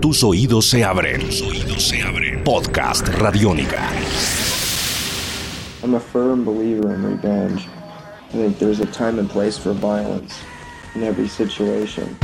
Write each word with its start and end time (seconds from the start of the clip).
Tus 0.00 0.24
oídos 0.24 0.64
se 0.64 0.82
abren. 0.82 1.20
Tus 1.20 1.42
oídos 1.42 1.88
se 1.88 2.00
abren. 2.00 2.42
Podcast 2.42 3.06
Radiónica. 3.08 3.86
I'm 5.82 5.94
a 5.94 6.00
firm 6.00 6.42
believer 6.42 6.94
in 6.94 7.04
revenge. 7.04 7.68
I 8.30 8.32
think 8.32 8.58
there's 8.58 8.80
a 8.80 8.86
time 8.86 9.18
and 9.18 9.28
place 9.28 9.58
for 9.58 9.74
violence 9.74 10.40
in 10.94 11.02
every 11.02 11.28
situation. 11.28 12.16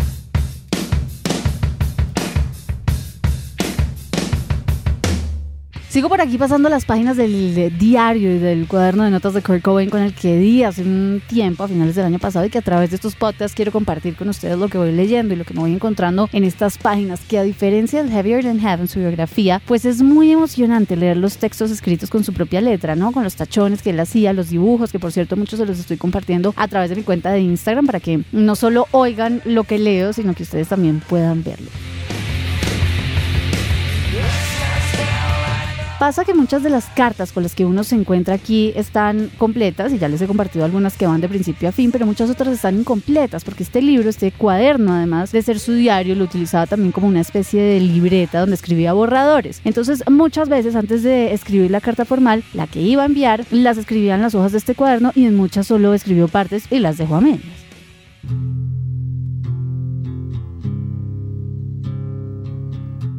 Sigo 5.96 6.10
por 6.10 6.20
aquí 6.20 6.36
pasando 6.36 6.68
las 6.68 6.84
páginas 6.84 7.16
del 7.16 7.78
diario 7.78 8.36
y 8.36 8.38
del 8.38 8.68
cuaderno 8.68 9.04
de 9.04 9.10
notas 9.10 9.32
de 9.32 9.40
Kurt 9.40 9.62
Cobain 9.62 9.88
con 9.88 10.02
el 10.02 10.12
que 10.12 10.36
di 10.36 10.62
hace 10.62 10.82
un 10.82 11.22
tiempo, 11.26 11.64
a 11.64 11.68
finales 11.68 11.94
del 11.94 12.04
año 12.04 12.18
pasado, 12.18 12.44
y 12.44 12.50
que 12.50 12.58
a 12.58 12.60
través 12.60 12.90
de 12.90 12.96
estos 12.96 13.14
podcasts 13.14 13.56
quiero 13.56 13.72
compartir 13.72 14.14
con 14.14 14.28
ustedes 14.28 14.58
lo 14.58 14.68
que 14.68 14.76
voy 14.76 14.92
leyendo 14.92 15.32
y 15.32 15.38
lo 15.38 15.44
que 15.46 15.54
me 15.54 15.60
voy 15.60 15.72
encontrando 15.72 16.28
en 16.34 16.44
estas 16.44 16.76
páginas, 16.76 17.20
que 17.26 17.38
a 17.38 17.42
diferencia 17.44 18.02
del 18.02 18.12
Heavier 18.12 18.44
Than 18.44 18.60
Heaven, 18.60 18.88
su 18.88 18.98
biografía, 18.98 19.62
pues 19.64 19.86
es 19.86 20.02
muy 20.02 20.30
emocionante 20.30 20.96
leer 20.96 21.16
los 21.16 21.38
textos 21.38 21.70
escritos 21.70 22.10
con 22.10 22.24
su 22.24 22.34
propia 22.34 22.60
letra, 22.60 22.94
¿no? 22.94 23.10
Con 23.10 23.24
los 23.24 23.34
tachones 23.34 23.80
que 23.80 23.88
él 23.88 24.00
hacía, 24.00 24.34
los 24.34 24.50
dibujos, 24.50 24.92
que 24.92 24.98
por 24.98 25.12
cierto 25.12 25.34
muchos 25.38 25.58
se 25.58 25.64
los 25.64 25.78
estoy 25.78 25.96
compartiendo 25.96 26.52
a 26.58 26.68
través 26.68 26.90
de 26.90 26.96
mi 26.96 27.04
cuenta 27.04 27.32
de 27.32 27.40
Instagram 27.40 27.86
para 27.86 28.00
que 28.00 28.20
no 28.32 28.54
solo 28.54 28.86
oigan 28.90 29.40
lo 29.46 29.64
que 29.64 29.78
leo, 29.78 30.12
sino 30.12 30.34
que 30.34 30.42
ustedes 30.42 30.68
también 30.68 31.00
puedan 31.08 31.42
verlo. 31.42 31.70
Pasa 35.98 36.26
que 36.26 36.34
muchas 36.34 36.62
de 36.62 36.68
las 36.68 36.88
cartas 36.90 37.32
con 37.32 37.42
las 37.42 37.54
que 37.54 37.64
uno 37.64 37.82
se 37.82 37.94
encuentra 37.94 38.34
aquí 38.34 38.70
están 38.76 39.30
completas 39.38 39.94
y 39.94 39.98
ya 39.98 40.08
les 40.08 40.20
he 40.20 40.26
compartido 40.26 40.66
algunas 40.66 40.94
que 40.94 41.06
van 41.06 41.22
de 41.22 41.28
principio 41.28 41.70
a 41.70 41.72
fin, 41.72 41.90
pero 41.90 42.04
muchas 42.04 42.28
otras 42.28 42.52
están 42.52 42.78
incompletas 42.78 43.44
porque 43.44 43.62
este 43.62 43.80
libro, 43.80 44.10
este 44.10 44.30
cuaderno, 44.30 44.92
además 44.92 45.32
de 45.32 45.40
ser 45.40 45.58
su 45.58 45.72
diario, 45.72 46.14
lo 46.14 46.24
utilizaba 46.24 46.66
también 46.66 46.92
como 46.92 47.06
una 47.06 47.22
especie 47.22 47.62
de 47.62 47.80
libreta 47.80 48.40
donde 48.40 48.56
escribía 48.56 48.92
borradores. 48.92 49.62
Entonces, 49.64 50.04
muchas 50.10 50.50
veces 50.50 50.76
antes 50.76 51.02
de 51.02 51.32
escribir 51.32 51.70
la 51.70 51.80
carta 51.80 52.04
formal, 52.04 52.44
la 52.52 52.66
que 52.66 52.82
iba 52.82 53.02
a 53.02 53.06
enviar, 53.06 53.46
las 53.50 53.78
escribía 53.78 54.16
en 54.16 54.22
las 54.22 54.34
hojas 54.34 54.52
de 54.52 54.58
este 54.58 54.74
cuaderno 54.74 55.12
y 55.14 55.24
en 55.24 55.34
muchas 55.34 55.66
solo 55.66 55.94
escribió 55.94 56.28
partes 56.28 56.64
y 56.70 56.78
las 56.78 56.98
dejó 56.98 57.14
a 57.14 57.20
medias. 57.22 57.65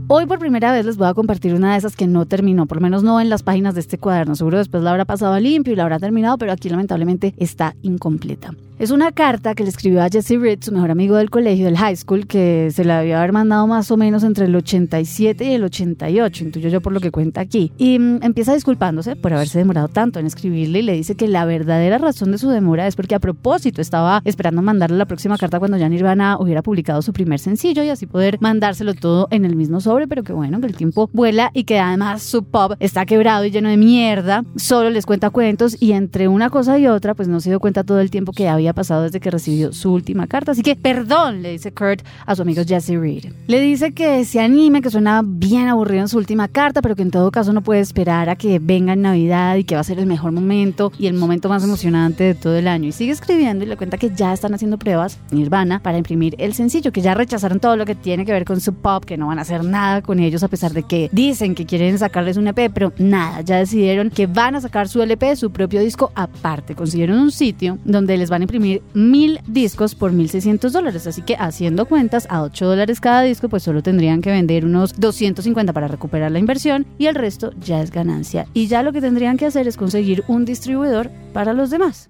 Hoy 0.09 0.25
por 0.25 0.39
primera 0.39 0.71
vez 0.71 0.85
les 0.85 0.95
voy 0.95 1.09
a 1.09 1.13
compartir 1.13 1.53
una 1.53 1.73
de 1.73 1.79
esas 1.79 1.97
que 1.97 2.07
no 2.07 2.25
terminó, 2.25 2.65
por 2.65 2.77
lo 2.77 2.81
menos 2.81 3.03
no 3.03 3.19
en 3.19 3.29
las 3.29 3.43
páginas 3.43 3.73
de 3.73 3.81
este 3.81 3.97
cuaderno. 3.97 4.37
Seguro 4.37 4.57
después 4.57 4.81
la 4.81 4.91
habrá 4.91 5.03
pasado 5.03 5.37
limpio 5.37 5.73
y 5.73 5.75
la 5.75 5.83
habrá 5.83 5.99
terminado, 5.99 6.37
pero 6.37 6.53
aquí 6.53 6.69
lamentablemente 6.69 7.33
está 7.37 7.75
incompleta. 7.81 8.53
Es 8.79 8.91
una 8.91 9.11
carta 9.11 9.55
que 9.55 9.63
le 9.63 9.69
escribió 9.69 10.03
a 10.03 10.07
Jesse 10.07 10.39
Reed, 10.39 10.59
su 10.61 10.71
mejor 10.71 10.91
amigo 10.91 11.15
del 11.15 11.31
colegio, 11.31 11.65
del 11.65 11.77
high 11.77 11.95
school, 11.95 12.27
que 12.27 12.69
se 12.71 12.85
la 12.85 12.99
había 12.99 13.17
haber 13.17 13.33
mandado 13.33 13.65
más 13.65 13.89
o 13.89 13.97
menos 13.97 14.23
entre 14.23 14.45
el 14.45 14.55
87 14.55 15.45
y 15.45 15.53
el 15.55 15.63
88, 15.63 16.43
intuyo 16.43 16.69
yo 16.69 16.79
por 16.79 16.93
lo 16.93 16.99
que 16.99 17.09
cuenta 17.09 17.41
aquí. 17.41 17.71
Y 17.79 17.97
mm, 17.97 18.19
empieza 18.21 18.53
disculpándose 18.53 19.15
por 19.15 19.33
haberse 19.33 19.57
demorado 19.57 19.87
tanto 19.87 20.19
en 20.19 20.27
escribirle 20.27 20.79
y 20.79 20.83
le 20.83 20.93
dice 20.93 21.15
que 21.15 21.27
la 21.27 21.43
verdadera 21.45 21.97
razón 21.97 22.31
de 22.31 22.37
su 22.37 22.49
demora 22.49 22.85
es 22.85 22.95
porque 22.95 23.15
a 23.15 23.19
propósito 23.19 23.81
estaba 23.81 24.21
esperando 24.25 24.61
mandarle 24.61 24.97
la 24.97 25.05
próxima 25.05 25.39
carta 25.39 25.57
cuando 25.57 25.77
ya 25.77 25.89
Nirvana 25.89 26.37
hubiera 26.39 26.61
publicado 26.61 27.01
su 27.01 27.13
primer 27.13 27.39
sencillo 27.39 27.81
y 27.81 27.89
así 27.89 28.05
poder 28.05 28.37
mandárselo 28.41 28.93
todo 28.93 29.27
en 29.31 29.43
el 29.43 29.55
mismo 29.55 29.81
sobre, 29.81 29.96
pero 30.05 30.23
que 30.23 30.33
bueno, 30.33 30.59
que 30.59 30.67
el 30.67 30.75
tiempo 30.75 31.09
vuela 31.13 31.49
y 31.53 31.63
que 31.63 31.79
además 31.79 32.21
su 32.21 32.43
pop 32.43 32.73
está 32.79 33.05
quebrado 33.05 33.45
y 33.45 33.51
lleno 33.51 33.69
de 33.69 33.77
mierda, 33.77 34.43
solo 34.57 34.89
les 34.89 35.05
cuenta 35.05 35.29
cuentos 35.29 35.77
y 35.79 35.93
entre 35.93 36.27
una 36.27 36.49
cosa 36.49 36.77
y 36.77 36.87
otra 36.87 37.15
pues 37.15 37.27
no 37.27 37.39
se 37.39 37.49
dio 37.49 37.59
cuenta 37.59 37.83
todo 37.83 37.99
el 37.99 38.11
tiempo 38.11 38.33
que 38.33 38.49
había 38.49 38.73
pasado 38.73 39.03
desde 39.03 39.19
que 39.19 39.31
recibió 39.31 39.73
su 39.73 39.91
última 39.93 40.27
carta. 40.27 40.51
Así 40.51 40.61
que 40.61 40.75
perdón, 40.75 41.41
le 41.41 41.51
dice 41.51 41.73
Kurt 41.73 42.01
a 42.25 42.35
su 42.35 42.41
amigo 42.41 42.63
Jesse 42.67 42.99
Reed. 42.99 43.31
Le 43.47 43.59
dice 43.61 43.93
que 43.93 44.25
se 44.25 44.39
anime, 44.39 44.81
que 44.81 44.89
suena 44.89 45.21
bien 45.25 45.67
aburrido 45.67 46.01
en 46.01 46.07
su 46.07 46.17
última 46.17 46.47
carta, 46.47 46.81
pero 46.81 46.95
que 46.95 47.01
en 47.01 47.11
todo 47.11 47.31
caso 47.31 47.53
no 47.53 47.61
puede 47.61 47.79
esperar 47.79 48.29
a 48.29 48.35
que 48.35 48.59
venga 48.59 48.93
en 48.93 49.01
Navidad 49.01 49.55
y 49.55 49.63
que 49.63 49.75
va 49.75 49.81
a 49.81 49.85
ser 49.85 49.99
el 49.99 50.05
mejor 50.05 50.31
momento 50.31 50.91
y 50.99 51.07
el 51.07 51.13
momento 51.13 51.49
más 51.49 51.63
emocionante 51.63 52.23
de 52.23 52.35
todo 52.35 52.55
el 52.57 52.67
año. 52.67 52.89
Y 52.89 52.91
sigue 52.91 53.11
escribiendo 53.11 53.63
y 53.63 53.67
le 53.67 53.77
cuenta 53.77 53.97
que 53.97 54.11
ya 54.13 54.33
están 54.33 54.53
haciendo 54.53 54.77
pruebas, 54.77 55.19
Nirvana, 55.31 55.79
para 55.79 55.97
imprimir 55.97 56.35
el 56.39 56.53
sencillo, 56.53 56.91
que 56.91 57.01
ya 57.01 57.13
rechazaron 57.13 57.59
todo 57.59 57.75
lo 57.75 57.85
que 57.85 57.95
tiene 57.95 58.25
que 58.25 58.31
ver 58.31 58.45
con 58.45 58.59
su 58.59 58.73
pop, 58.73 59.05
que 59.05 59.17
no 59.17 59.27
van 59.27 59.39
a 59.39 59.43
hacer 59.43 59.63
nada 59.63 59.86
con 60.03 60.19
ellos 60.19 60.43
a 60.43 60.47
pesar 60.47 60.73
de 60.73 60.83
que 60.83 61.09
dicen 61.11 61.55
que 61.55 61.65
quieren 61.65 61.97
sacarles 61.97 62.37
un 62.37 62.47
EP, 62.47 62.71
pero 62.73 62.93
nada, 62.97 63.41
ya 63.41 63.57
decidieron 63.57 64.09
que 64.09 64.27
van 64.27 64.55
a 64.55 64.61
sacar 64.61 64.87
su 64.87 65.01
LP, 65.01 65.35
su 65.35 65.51
propio 65.51 65.81
disco 65.81 66.11
aparte. 66.15 66.75
Consiguieron 66.75 67.19
un 67.19 67.31
sitio 67.31 67.77
donde 67.85 68.17
les 68.17 68.29
van 68.29 68.41
a 68.41 68.45
imprimir 68.45 68.81
mil 68.93 69.39
discos 69.47 69.95
por 69.95 70.11
1.600 70.11 70.69
dólares. 70.71 71.07
Así 71.07 71.21
que 71.21 71.35
haciendo 71.35 71.85
cuentas 71.85 72.27
a 72.29 72.43
8 72.43 72.65
dólares 72.65 72.99
cada 72.99 73.21
disco, 73.21 73.49
pues 73.49 73.63
solo 73.63 73.81
tendrían 73.81 74.21
que 74.21 74.31
vender 74.31 74.65
unos 74.65 74.99
250 74.99 75.73
para 75.73 75.87
recuperar 75.87 76.31
la 76.31 76.39
inversión 76.39 76.85
y 76.97 77.07
el 77.07 77.15
resto 77.15 77.51
ya 77.59 77.81
es 77.81 77.91
ganancia. 77.91 78.47
Y 78.53 78.67
ya 78.67 78.83
lo 78.83 78.93
que 78.93 79.01
tendrían 79.01 79.37
que 79.37 79.45
hacer 79.45 79.67
es 79.67 79.77
conseguir 79.77 80.23
un 80.27 80.45
distribuidor 80.45 81.09
para 81.33 81.53
los 81.53 81.69
demás. 81.69 82.09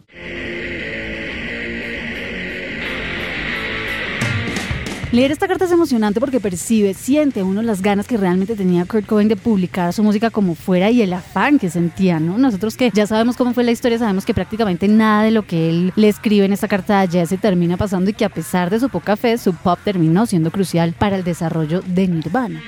Leer 5.13 5.31
esta 5.31 5.47
carta 5.47 5.63
es 5.63 5.71
emocionante 5.71 6.19
porque 6.19 6.41
percibe, 6.41 6.93
siente 6.93 7.41
uno 7.41 7.61
las 7.61 7.81
ganas 7.81 8.07
que 8.07 8.17
realmente 8.17 8.55
tenía 8.55 8.83
Kurt 8.83 9.05
Cobain 9.05 9.29
de 9.29 9.37
publicar 9.37 9.93
su 9.93 10.03
música 10.03 10.29
como 10.29 10.53
fuera 10.53 10.89
y 10.89 11.01
el 11.01 11.13
afán 11.13 11.59
que 11.59 11.69
sentía, 11.69 12.19
¿no? 12.19 12.37
Nosotros 12.37 12.75
que 12.75 12.91
ya 12.93 13.07
sabemos 13.07 13.37
cómo 13.37 13.53
fue 13.53 13.63
la 13.63 13.71
historia, 13.71 13.97
sabemos 13.99 14.25
que 14.25 14.33
prácticamente 14.33 14.89
nada 14.89 15.23
de 15.23 15.31
lo 15.31 15.47
que 15.47 15.69
él 15.69 15.93
le 15.95 16.09
escribe 16.09 16.45
en 16.45 16.51
esta 16.51 16.67
carta 16.67 17.05
ya 17.05 17.25
se 17.25 17.37
termina 17.37 17.77
pasando 17.77 18.09
y 18.09 18.13
que 18.13 18.25
a 18.25 18.29
pesar 18.29 18.69
de 18.69 18.81
su 18.81 18.89
poca 18.89 19.15
fe, 19.15 19.37
su 19.37 19.53
pop 19.53 19.79
terminó 19.81 20.25
siendo 20.25 20.51
crucial 20.51 20.91
para 20.91 21.15
el 21.15 21.23
desarrollo 21.23 21.81
de 21.87 22.09
Nirvana. 22.09 22.61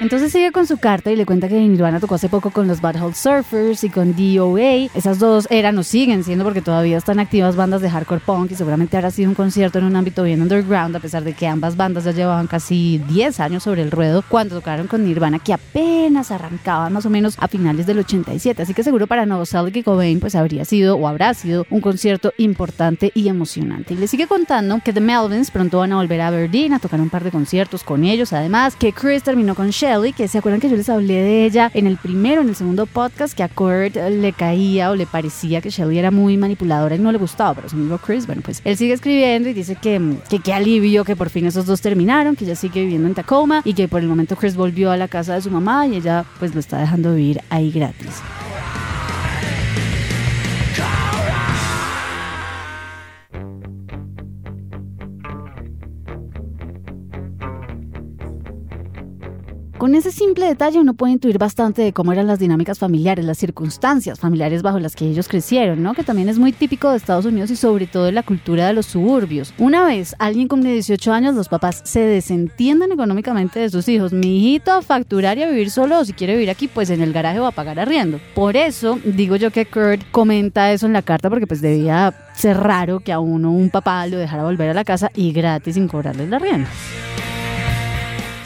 Entonces 0.00 0.30
sigue 0.30 0.52
con 0.52 0.64
su 0.64 0.78
carta 0.78 1.10
y 1.10 1.16
le 1.16 1.26
cuenta 1.26 1.48
que 1.48 1.58
Nirvana 1.58 1.98
tocó 1.98 2.14
hace 2.14 2.28
poco 2.28 2.50
con 2.50 2.68
los 2.68 2.80
Bad 2.80 3.02
Hole 3.02 3.14
Surfers 3.14 3.82
y 3.82 3.90
con 3.90 4.14
DOA. 4.14 4.88
Esas 4.94 5.18
dos 5.18 5.48
eran 5.50 5.76
o 5.76 5.82
siguen 5.82 6.22
siendo 6.22 6.44
porque 6.44 6.62
todavía 6.62 6.96
están 6.96 7.18
activas 7.18 7.56
bandas 7.56 7.82
de 7.82 7.90
hardcore 7.90 8.20
punk 8.24 8.52
y 8.52 8.54
seguramente 8.54 8.96
habrá 8.96 9.10
sido 9.10 9.28
un 9.28 9.34
concierto 9.34 9.80
en 9.80 9.86
un 9.86 9.96
ámbito 9.96 10.22
bien 10.22 10.40
underground 10.40 10.94
a 10.94 11.00
pesar 11.00 11.24
de 11.24 11.32
que 11.32 11.48
ambas 11.48 11.76
bandas 11.76 12.04
ya 12.04 12.12
llevaban 12.12 12.46
casi 12.46 13.02
10 13.08 13.40
años 13.40 13.64
sobre 13.64 13.82
el 13.82 13.90
ruedo 13.90 14.22
cuando 14.28 14.54
tocaron 14.54 14.86
con 14.86 15.04
Nirvana 15.04 15.40
que 15.40 15.52
apenas 15.52 16.30
arrancaban 16.30 16.92
más 16.92 17.04
o 17.04 17.10
menos 17.10 17.34
a 17.40 17.48
finales 17.48 17.84
del 17.86 17.98
87. 17.98 18.62
Así 18.62 18.74
que 18.74 18.84
seguro 18.84 19.08
para 19.08 19.26
Novoselic 19.26 19.76
y 19.76 19.82
Cobain 19.82 20.20
pues 20.20 20.36
habría 20.36 20.64
sido 20.64 20.96
o 20.96 21.08
habrá 21.08 21.34
sido 21.34 21.66
un 21.70 21.80
concierto 21.80 22.32
importante 22.38 23.10
y 23.14 23.28
emocionante. 23.28 23.94
Y 23.94 23.96
le 23.96 24.06
sigue 24.06 24.28
contando 24.28 24.78
que 24.84 24.92
The 24.92 25.00
Melvins 25.00 25.50
pronto 25.50 25.78
van 25.78 25.92
a 25.92 25.96
volver 25.96 26.20
a 26.20 26.28
Aberdeen 26.28 26.74
a 26.74 26.78
tocar 26.78 27.00
un 27.00 27.10
par 27.10 27.24
de 27.24 27.32
conciertos 27.32 27.82
con 27.82 28.04
ellos. 28.04 28.32
Además 28.32 28.76
que 28.76 28.92
Chris 28.92 29.24
terminó 29.24 29.56
con 29.56 29.72
que 30.14 30.28
se 30.28 30.36
acuerdan 30.36 30.60
que 30.60 30.68
yo 30.68 30.76
les 30.76 30.88
hablé 30.90 31.14
de 31.14 31.46
ella 31.46 31.70
en 31.72 31.86
el 31.86 31.96
primero, 31.96 32.42
en 32.42 32.50
el 32.50 32.54
segundo 32.54 32.84
podcast, 32.84 33.34
que 33.34 33.42
a 33.42 33.48
Kurt 33.48 33.96
le 33.96 34.32
caía 34.34 34.90
o 34.90 34.94
le 34.94 35.06
parecía 35.06 35.62
que 35.62 35.70
Shelly 35.70 35.98
era 35.98 36.10
muy 36.10 36.36
manipuladora 36.36 36.94
y 36.94 36.98
no 36.98 37.10
le 37.10 37.16
gustaba, 37.16 37.54
pero 37.54 37.70
su 37.70 37.76
amigo 37.76 37.96
Chris, 37.96 38.26
bueno, 38.26 38.42
pues 38.44 38.60
él 38.64 38.76
sigue 38.76 38.92
escribiendo 38.92 39.48
y 39.48 39.54
dice 39.54 39.76
que, 39.76 40.16
que 40.28 40.40
qué 40.40 40.52
alivio 40.52 41.04
que 41.04 41.16
por 41.16 41.30
fin 41.30 41.46
esos 41.46 41.64
dos 41.64 41.80
terminaron, 41.80 42.36
que 42.36 42.44
ella 42.44 42.54
sigue 42.54 42.82
viviendo 42.82 43.08
en 43.08 43.14
Tacoma 43.14 43.62
y 43.64 43.72
que 43.72 43.88
por 43.88 44.02
el 44.02 44.08
momento 44.08 44.36
Chris 44.36 44.56
volvió 44.56 44.90
a 44.90 44.98
la 44.98 45.08
casa 45.08 45.34
de 45.34 45.40
su 45.40 45.50
mamá 45.50 45.86
y 45.86 45.96
ella 45.96 46.26
pues 46.38 46.54
lo 46.54 46.60
está 46.60 46.78
dejando 46.78 47.14
vivir 47.14 47.40
ahí 47.48 47.70
gratis. 47.70 48.22
Con 59.78 59.94
ese 59.94 60.10
simple 60.10 60.46
detalle 60.46 60.80
uno 60.80 60.94
puede 60.94 61.12
intuir 61.12 61.38
bastante 61.38 61.82
de 61.82 61.92
cómo 61.92 62.12
eran 62.12 62.26
las 62.26 62.40
dinámicas 62.40 62.80
familiares, 62.80 63.24
las 63.24 63.38
circunstancias 63.38 64.18
familiares 64.18 64.62
bajo 64.62 64.80
las 64.80 64.96
que 64.96 65.06
ellos 65.06 65.28
crecieron, 65.28 65.84
¿no? 65.84 65.94
Que 65.94 66.02
también 66.02 66.28
es 66.28 66.36
muy 66.36 66.50
típico 66.50 66.90
de 66.90 66.96
Estados 66.96 67.26
Unidos 67.26 67.52
y 67.52 67.56
sobre 67.56 67.86
todo 67.86 68.06
de 68.06 68.10
la 68.10 68.24
cultura 68.24 68.66
de 68.66 68.72
los 68.72 68.86
suburbios. 68.86 69.54
Una 69.56 69.84
vez 69.84 70.16
alguien 70.18 70.48
con 70.48 70.62
18 70.62 71.12
años, 71.12 71.36
los 71.36 71.48
papás 71.48 71.82
se 71.84 72.00
desentiendan 72.00 72.90
económicamente 72.90 73.60
de 73.60 73.70
sus 73.70 73.88
hijos. 73.88 74.12
Mi 74.12 74.38
hijito 74.38 74.72
a 74.72 74.82
facturar 74.82 75.38
y 75.38 75.44
a 75.44 75.48
vivir 75.48 75.70
solo 75.70 76.00
o 76.00 76.04
si 76.04 76.12
quiere 76.12 76.34
vivir 76.34 76.50
aquí, 76.50 76.66
pues 76.66 76.90
en 76.90 77.00
el 77.00 77.12
garaje 77.12 77.38
va 77.38 77.48
a 77.48 77.52
pagar 77.52 77.78
arriendo. 77.78 78.18
Por 78.34 78.56
eso 78.56 78.98
digo 79.04 79.36
yo 79.36 79.52
que 79.52 79.66
Kurt 79.66 80.10
comenta 80.10 80.72
eso 80.72 80.86
en 80.86 80.92
la 80.92 81.02
carta 81.02 81.30
porque 81.30 81.46
pues 81.46 81.60
debía 81.60 82.12
ser 82.34 82.56
raro 82.56 82.98
que 82.98 83.12
a 83.12 83.20
uno 83.20 83.52
un 83.52 83.70
papá 83.70 84.08
lo 84.08 84.18
dejara 84.18 84.42
volver 84.42 84.70
a 84.70 84.74
la 84.74 84.82
casa 84.82 85.12
y 85.14 85.30
gratis 85.30 85.74
sin 85.74 85.86
cobrarle 85.86 86.26
la 86.26 86.38
arriendo. 86.38 86.68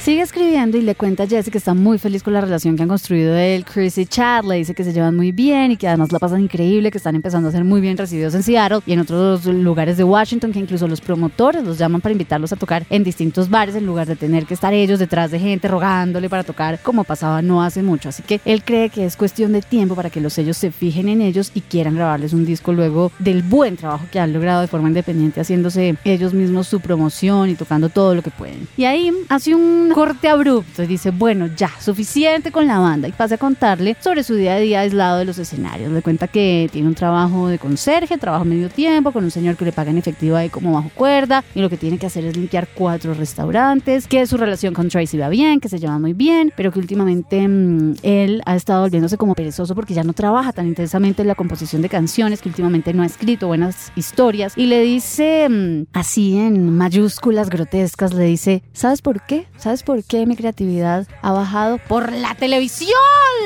Sigue 0.02 0.22
escribiendo 0.22 0.76
y 0.76 0.80
le 0.80 0.96
cuenta 0.96 1.22
a 1.22 1.26
Jesse 1.28 1.48
que 1.48 1.58
está 1.58 1.74
muy 1.74 1.96
feliz 1.96 2.24
con 2.24 2.32
la 2.32 2.40
relación 2.40 2.74
que 2.74 2.82
han 2.82 2.88
construido 2.88 3.36
él, 3.36 3.64
Chris 3.64 3.98
y 3.98 4.04
Chad. 4.04 4.44
Le 4.44 4.56
dice 4.56 4.74
que 4.74 4.82
se 4.82 4.92
llevan 4.92 5.14
muy 5.14 5.30
bien 5.30 5.70
y 5.70 5.76
que 5.76 5.86
además 5.86 6.10
la 6.10 6.18
pasan 6.18 6.40
increíble, 6.40 6.90
que 6.90 6.98
están 6.98 7.14
empezando 7.14 7.48
a 7.48 7.52
ser 7.52 7.62
muy 7.62 7.80
bien 7.80 7.96
recibidos 7.96 8.34
en 8.34 8.42
Seattle 8.42 8.80
y 8.84 8.94
en 8.94 8.98
otros 8.98 9.46
lugares 9.46 9.96
de 9.96 10.02
Washington, 10.02 10.50
que 10.50 10.58
incluso 10.58 10.88
los 10.88 11.00
promotores 11.00 11.62
los 11.62 11.78
llaman 11.78 12.00
para 12.00 12.10
invitarlos 12.10 12.52
a 12.52 12.56
tocar 12.56 12.84
en 12.90 13.04
distintos 13.04 13.48
bares 13.48 13.76
en 13.76 13.86
lugar 13.86 14.08
de 14.08 14.16
tener 14.16 14.44
que 14.44 14.54
estar 14.54 14.74
ellos 14.74 14.98
detrás 14.98 15.30
de 15.30 15.38
gente 15.38 15.68
rogándole 15.68 16.28
para 16.28 16.42
tocar 16.42 16.80
como 16.82 17.04
pasaba 17.04 17.40
no 17.40 17.62
hace 17.62 17.84
mucho. 17.84 18.08
Así 18.08 18.24
que 18.24 18.40
él 18.44 18.64
cree 18.64 18.90
que 18.90 19.04
es 19.04 19.16
cuestión 19.16 19.52
de 19.52 19.62
tiempo 19.62 19.94
para 19.94 20.10
que 20.10 20.20
los 20.20 20.32
sellos 20.32 20.56
se 20.56 20.72
fijen 20.72 21.08
en 21.10 21.20
ellos 21.20 21.52
y 21.54 21.60
quieran 21.60 21.94
grabarles 21.94 22.32
un 22.32 22.44
disco 22.44 22.72
luego 22.72 23.12
del 23.20 23.44
buen 23.44 23.76
trabajo 23.76 24.04
que 24.10 24.18
han 24.18 24.32
logrado 24.32 24.62
de 24.62 24.66
forma 24.66 24.88
independiente 24.88 25.40
haciéndose 25.40 25.94
ellos 26.04 26.34
mismos 26.34 26.66
su 26.66 26.80
promoción 26.80 27.50
y 27.50 27.54
tocando 27.54 27.88
todo 27.88 28.16
lo 28.16 28.22
que 28.22 28.32
pueden. 28.32 28.66
Y 28.76 28.82
ahí 28.82 29.12
hace 29.28 29.54
un 29.54 29.91
corte 29.92 30.28
abrupto 30.28 30.82
y 30.82 30.86
dice, 30.86 31.10
bueno, 31.10 31.46
ya, 31.56 31.70
suficiente 31.80 32.52
con 32.52 32.66
la 32.66 32.78
banda 32.78 33.08
y 33.08 33.12
pasa 33.12 33.36
a 33.36 33.38
contarle 33.38 33.96
sobre 34.00 34.22
su 34.24 34.34
día 34.34 34.54
a 34.54 34.58
día 34.58 34.80
aislado 34.80 35.18
de 35.18 35.24
los 35.24 35.38
escenarios. 35.38 35.92
Le 35.92 36.02
cuenta 36.02 36.28
que 36.28 36.68
tiene 36.72 36.88
un 36.88 36.94
trabajo 36.94 37.48
de 37.48 37.58
conserje, 37.58 38.18
trabajo 38.18 38.44
medio 38.44 38.68
tiempo 38.68 39.12
con 39.12 39.24
un 39.24 39.30
señor 39.30 39.56
que 39.56 39.64
le 39.64 39.72
paga 39.72 39.90
en 39.90 39.98
efectivo 39.98 40.36
ahí 40.36 40.48
como 40.48 40.72
bajo 40.72 40.90
cuerda 40.94 41.44
y 41.54 41.60
lo 41.60 41.70
que 41.70 41.76
tiene 41.76 41.98
que 41.98 42.06
hacer 42.06 42.24
es 42.24 42.36
limpiar 42.36 42.68
cuatro 42.74 43.14
restaurantes, 43.14 44.06
que 44.06 44.26
su 44.26 44.36
relación 44.36 44.74
con 44.74 44.88
Tracy 44.88 45.18
va 45.18 45.28
bien, 45.28 45.60
que 45.60 45.68
se 45.68 45.78
lleva 45.78 45.98
muy 45.98 46.12
bien, 46.12 46.52
pero 46.56 46.72
que 46.72 46.78
últimamente 46.78 47.46
mm, 47.46 47.94
él 48.02 48.42
ha 48.46 48.56
estado 48.56 48.82
volviéndose 48.82 49.16
como 49.16 49.34
perezoso 49.34 49.74
porque 49.74 49.94
ya 49.94 50.04
no 50.04 50.12
trabaja 50.12 50.52
tan 50.52 50.66
intensamente 50.66 51.22
en 51.22 51.28
la 51.28 51.34
composición 51.34 51.82
de 51.82 51.88
canciones, 51.88 52.40
que 52.40 52.48
últimamente 52.48 52.92
no 52.92 53.02
ha 53.02 53.06
escrito 53.06 53.46
buenas 53.46 53.92
historias 53.96 54.54
y 54.56 54.66
le 54.66 54.82
dice 54.82 55.48
mm, 55.48 55.86
así 55.92 56.36
en 56.38 56.76
mayúsculas 56.76 57.50
grotescas, 57.50 58.14
le 58.14 58.24
dice, 58.24 58.62
¿sabes 58.72 59.02
por 59.02 59.24
qué? 59.26 59.46
¿Sabes 59.56 59.81
por 59.82 60.02
qué 60.04 60.26
mi 60.26 60.36
creatividad 60.36 61.06
ha 61.20 61.32
bajado? 61.32 61.78
Por 61.88 62.12
la 62.12 62.34
televisión. 62.34 62.90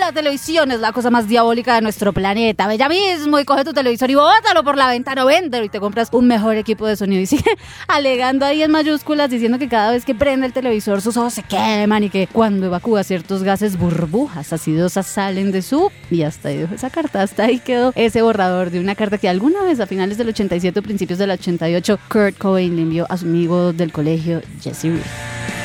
La 0.00 0.12
televisión 0.12 0.70
es 0.70 0.80
la 0.80 0.92
cosa 0.92 1.10
más 1.10 1.26
diabólica 1.28 1.74
de 1.74 1.80
nuestro 1.80 2.12
planeta. 2.12 2.66
Ve 2.66 2.78
ya 2.78 2.88
mismo 2.88 3.38
y 3.38 3.44
coge 3.44 3.64
tu 3.64 3.72
televisor 3.72 4.10
y 4.10 4.14
bótalo 4.14 4.62
por 4.62 4.76
la 4.76 4.88
ventana 4.88 5.24
véndelo 5.24 5.64
y 5.64 5.68
te 5.68 5.80
compras 5.80 6.08
un 6.12 6.26
mejor 6.26 6.56
equipo 6.56 6.86
de 6.86 6.96
sonido. 6.96 7.20
Y 7.22 7.26
sigue 7.26 7.56
alegando 7.88 8.44
ahí 8.44 8.62
en 8.62 8.70
mayúsculas 8.70 9.30
diciendo 9.30 9.58
que 9.58 9.68
cada 9.68 9.92
vez 9.92 10.04
que 10.04 10.14
prende 10.14 10.46
el 10.46 10.52
televisor 10.52 11.00
sus 11.00 11.16
ojos 11.16 11.34
se 11.34 11.42
queman 11.42 12.04
y 12.04 12.10
que 12.10 12.26
cuando 12.26 12.66
evacúa 12.66 13.04
ciertos 13.04 13.42
gases 13.42 13.78
burbujas 13.78 14.52
acidosas 14.52 15.06
salen 15.06 15.52
de 15.52 15.62
su... 15.62 15.90
Y 16.10 16.22
hasta 16.22 16.48
ahí 16.50 16.58
dejó 16.58 16.74
esa 16.74 16.90
carta, 16.90 17.22
hasta 17.22 17.44
ahí 17.44 17.58
quedó 17.58 17.92
ese 17.94 18.22
borrador 18.22 18.70
de 18.70 18.80
una 18.80 18.94
carta 18.94 19.18
que 19.18 19.28
alguna 19.28 19.62
vez 19.62 19.80
a 19.80 19.86
finales 19.86 20.18
del 20.18 20.28
87 20.28 20.78
o 20.78 20.82
principios 20.82 21.18
del 21.18 21.30
88 21.30 21.98
Kurt 22.08 22.38
Cobain 22.38 22.76
le 22.76 22.82
envió 22.82 23.06
a 23.08 23.16
su 23.16 23.26
amigo 23.26 23.72
del 23.72 23.92
colegio 23.92 24.42
Jesse 24.60 24.84
Reed. 24.84 25.55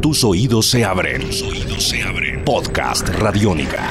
Tus 0.00 0.24
oídos 0.24 0.66
se 0.66 0.82
abren. 0.82 1.20
Tus 1.20 1.42
oídos 1.42 1.84
se 1.90 2.02
abren. 2.02 2.42
Podcast 2.42 3.06
Radiónica. 3.10 3.86